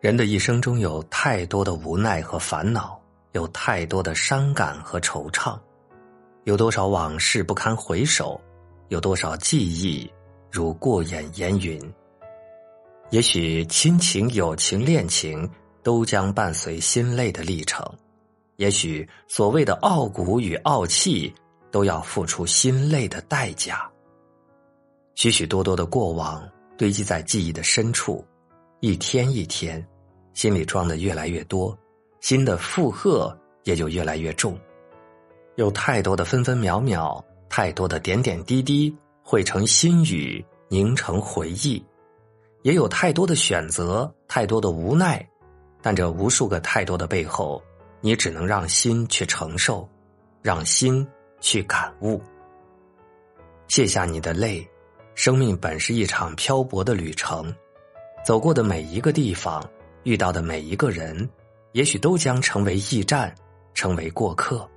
[0.00, 3.00] 人的一生中有太多的无奈和烦恼，
[3.32, 5.58] 有太多的伤感和惆怅，
[6.44, 8.40] 有多少往事不堪回首，
[8.90, 10.08] 有多少记忆
[10.52, 11.82] 如过眼烟云。
[13.10, 15.50] 也许亲情、友情、恋情
[15.82, 17.84] 都将伴随心累的历程，
[18.54, 21.34] 也许所谓的傲骨与傲气
[21.72, 23.90] 都要付出心累的代价。
[25.16, 28.24] 许许多多的过往堆积在记忆的深处。
[28.80, 29.84] 一天一天，
[30.34, 31.76] 心里装的越来越多，
[32.20, 34.56] 心的负荷也就越来越重。
[35.56, 41.82] 有太多的分分秒秒，太多的点点滴滴，汇成心语，凝成回忆；
[42.62, 45.28] 也有太多的选择，太多的无奈。
[45.82, 47.60] 但这无数个太多的背后，
[48.00, 49.88] 你只能让心去承受，
[50.40, 51.04] 让心
[51.40, 52.22] 去感悟。
[53.66, 54.64] 卸下你的泪，
[55.16, 57.52] 生命本是一场漂泊的旅程。
[58.24, 59.64] 走过的每一个地方，
[60.02, 61.28] 遇到的每一个人，
[61.72, 63.34] 也许都将成为驿站，
[63.74, 64.68] 成为过客。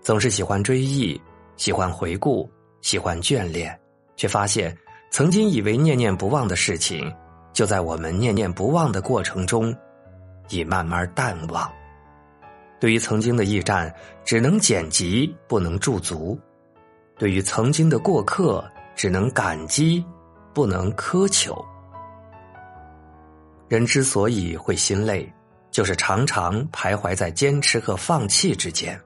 [0.00, 1.20] 总是喜欢追忆，
[1.56, 3.78] 喜欢回顾，喜欢眷恋，
[4.16, 4.76] 却发现
[5.10, 7.12] 曾经以为念念不忘的事情，
[7.52, 9.74] 就在我们念念不忘的过程中，
[10.48, 11.70] 已慢慢淡忘。
[12.80, 13.92] 对于曾经的驿站，
[14.24, 16.38] 只能剪辑，不能驻足；
[17.18, 20.04] 对于曾经的过客，只能感激，
[20.54, 21.64] 不能苛求。
[23.68, 25.30] 人之所以会心累，
[25.70, 28.98] 就是常常徘徊在坚持和放弃之间。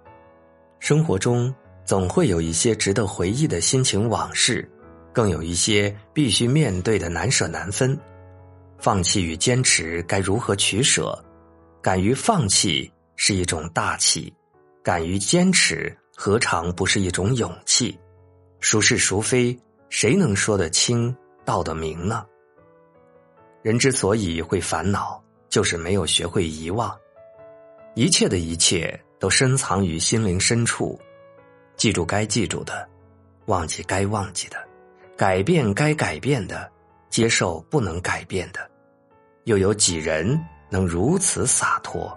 [0.78, 1.52] 生活中
[1.84, 4.68] 总会有一些值得回忆的心情往事，
[5.12, 7.98] 更有一些必须面对的难舍难分。
[8.78, 11.16] 放弃与坚持该如何取舍？
[11.80, 14.33] 敢于放弃是一种大气，
[14.83, 17.98] 敢于坚持何尝不是一种勇气？
[18.60, 19.56] 孰是孰非，
[19.88, 22.24] 谁能说得清道得明呢？
[23.62, 26.94] 人之所以会烦恼，就是没有学会遗忘。
[27.94, 31.00] 一切的一切都深藏于心灵深处，
[31.77, 32.89] 记住该记住的，
[33.46, 34.56] 忘记该忘记的，
[35.17, 36.68] 改变该改变的，
[37.08, 38.68] 接受不能改变的。
[39.45, 42.17] 又有几人能如此洒脱？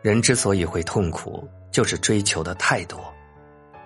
[0.00, 2.98] 人之所以会痛苦，就是追求的太多。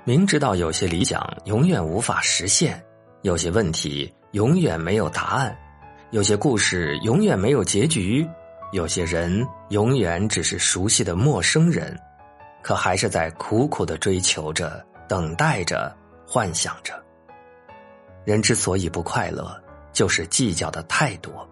[0.05, 2.81] 明知道有些理想永远无法实现，
[3.23, 5.57] 有些问题永远没有答案。
[6.17, 8.27] 有些故事永远没有结局，
[8.73, 11.95] 有些人永远只是熟悉的陌生人，
[12.63, 15.95] 可还是在苦苦的追求着、等待着、
[16.27, 16.95] 幻想着。
[18.25, 19.63] 人之所以不快乐，
[19.93, 21.47] 就是计较的太多，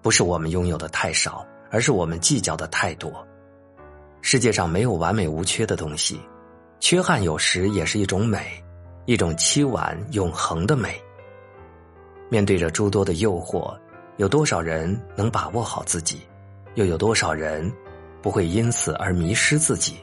[0.00, 3.12] 不是我们拥有的太少，而是我们计较的太多。
[4.22, 6.18] 世界上没有完美无缺的东西，
[6.80, 8.64] 缺憾有时也是一种美，
[9.04, 10.98] 一种凄婉永恒的美。
[12.32, 13.76] 面对着诸多的诱惑，
[14.16, 16.22] 有多少人能把握好自己？
[16.76, 17.70] 又有多少人
[18.22, 19.98] 不会因此而迷失自己？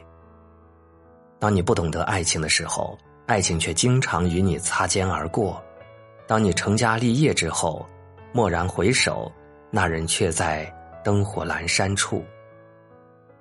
[1.40, 2.96] 当你不懂得爱情的时候，
[3.26, 5.60] 爱情却经常与你擦肩而过；
[6.28, 7.84] 当你成家立业之后，
[8.32, 9.28] 蓦然回首，
[9.68, 12.24] 那人却在灯火阑珊处。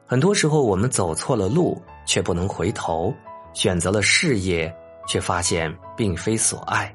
[0.03, 3.13] 很多时候，我们走错了路，却不能回头；
[3.53, 4.75] 选择了事业，
[5.07, 6.91] 却发现并非所爱。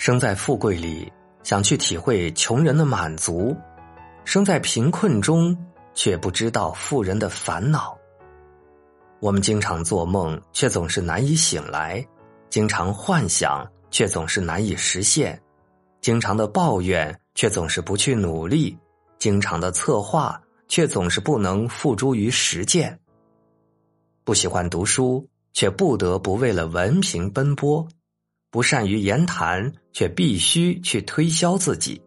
[0.00, 1.12] 生在富贵里，
[1.42, 3.54] 想去体会穷人的满足；
[4.24, 5.54] 生在贫困中，
[5.92, 7.94] 却不知道富人的烦恼。
[9.20, 12.02] 我们经常做梦，却总是难以醒来；
[12.48, 15.36] 经常幻想，却总是难以实现；
[16.00, 18.74] 经常的抱怨，却总是不去努力；
[19.18, 22.98] 经常的策划，却总是不能付诸于实践。
[24.24, 27.86] 不喜欢读书，却不得不为了文凭奔波。
[28.50, 32.02] 不善于言谈，却必须去推销自己。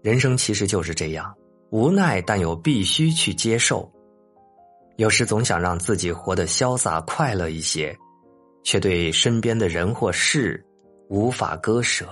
[0.00, 1.34] 人生其实就是这样，
[1.70, 3.90] 无奈但又必须去接受。
[4.96, 7.96] 有时总想让自己活得潇洒快乐一些，
[8.62, 10.64] 却对身边的人或事
[11.08, 12.06] 无法割舍。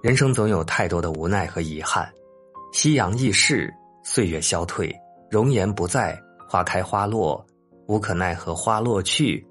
[0.00, 2.08] 人生总有太多的无奈和遗憾，
[2.72, 3.68] 夕阳易逝，
[4.04, 4.94] 岁月消退，
[5.28, 6.16] 容颜不在，
[6.48, 7.44] 花开花落，
[7.88, 9.44] 无可奈何花落去，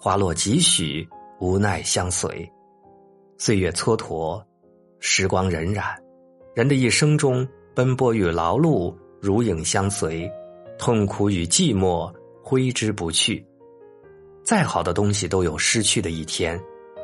[0.00, 1.08] 花落几许。
[1.40, 2.46] 无奈相随，
[3.38, 4.42] 岁月蹉跎，
[4.98, 5.96] 时光荏苒，
[6.54, 10.30] 人的一生中，奔波与劳碌如影相随，
[10.78, 12.12] 痛苦与寂寞
[12.44, 13.42] 挥之不去。
[14.44, 16.60] 再好的东西都有失去的一天，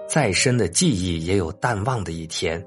[0.07, 2.63] 再深的记忆也有淡忘的一天，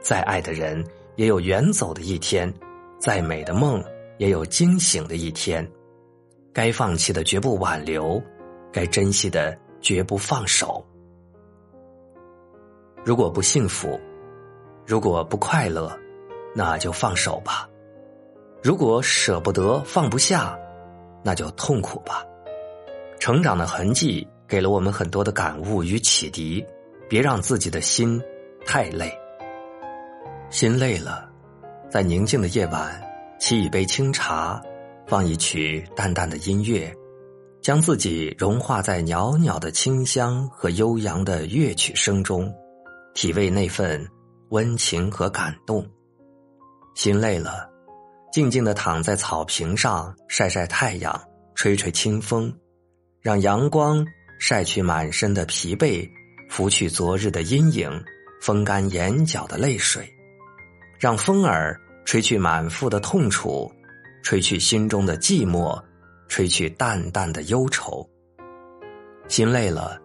[0.00, 0.84] 再爱的人
[1.16, 2.52] 也有远走的一天，
[3.00, 3.82] 再美的梦
[4.18, 5.68] 也有惊醒的一天。
[6.52, 8.22] 该放弃的绝不挽留，
[8.72, 10.84] 该珍惜的绝不放手。
[13.04, 13.98] 如果不幸福，
[14.86, 15.96] 如果不快乐，
[16.54, 17.68] 那就放手吧；
[18.62, 20.58] 如果舍不得、放不下，
[21.22, 22.24] 那就痛苦吧。
[23.18, 26.64] 成长的痕迹给了我们很多的感悟与启迪，
[27.08, 28.20] 别让自己的心
[28.64, 29.12] 太累。
[30.50, 31.28] 心累了，
[31.90, 33.02] 在宁静的夜晚，
[33.40, 34.62] 沏一杯清茶，
[35.06, 36.94] 放一曲淡淡的音乐，
[37.60, 42.54] 将自己融化在袅袅的清香和悠扬的乐曲声中，
[43.20, 44.08] 体味那份
[44.50, 45.84] 温情和感动。
[46.94, 47.68] 心累了，
[48.30, 51.20] 静静的躺在草坪上，晒晒太阳，
[51.56, 52.56] 吹吹清风。
[53.20, 54.06] 让阳光
[54.38, 56.08] 晒去满身的疲惫，
[56.48, 57.90] 拂去昨日的阴影，
[58.40, 60.08] 风干眼角的泪水，
[61.00, 63.68] 让风儿吹去满腹的痛楚，
[64.22, 65.76] 吹去心中的寂寞，
[66.28, 68.08] 吹去淡淡的忧愁。
[69.26, 70.00] 心累了，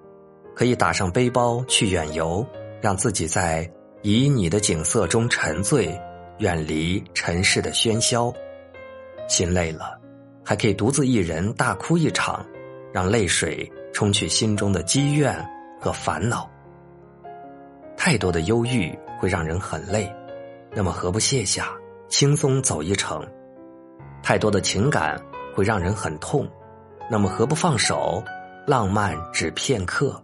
[0.56, 2.44] 可以打上背包去远游，
[2.84, 3.64] 让自己在
[4.02, 5.98] 旖旎的景色中沉醉，
[6.40, 8.30] 远离尘世的喧嚣。
[9.30, 9.98] 心累了，
[10.44, 12.46] 还可以独自一人大哭一场。
[12.92, 15.34] 让泪水冲去心中的积怨
[15.80, 16.48] 和烦恼。
[17.98, 20.14] 太多的忧郁会让人很累，
[20.76, 21.72] 那么何不卸下，
[22.08, 23.26] 轻松走一程？
[24.22, 25.20] 太多的情感
[25.56, 26.48] 会让人很痛，
[27.10, 28.24] 那么何不放手，
[28.68, 30.22] 浪漫只片刻？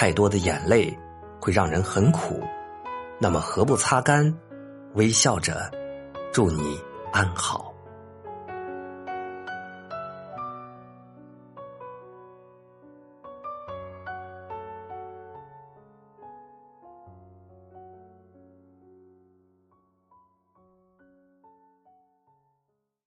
[0.00, 0.98] 太多的眼泪
[1.38, 2.42] 会让人很苦，
[3.18, 4.34] 那么何不擦干，
[4.94, 5.70] 微笑着，
[6.32, 6.80] 祝你
[7.12, 7.69] 安好。